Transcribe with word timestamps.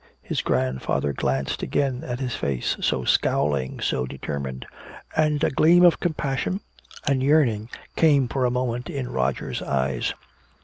His 0.23 0.41
grandfather 0.41 1.13
glanced 1.13 1.61
again 1.61 2.03
at 2.03 2.19
his 2.19 2.33
face, 2.35 2.75
so 2.81 3.03
scowling, 3.03 3.79
so 3.81 4.07
determined. 4.07 4.65
And 5.15 5.43
a 5.43 5.51
gleam 5.51 5.85
of 5.85 5.99
compassion 5.99 6.61
and 7.05 7.21
yearning 7.21 7.69
came 7.95 8.27
for 8.27 8.43
a 8.43 8.49
moment 8.49 8.89
in 8.89 9.09
Roger's 9.11 9.61
eyes. 9.61 10.15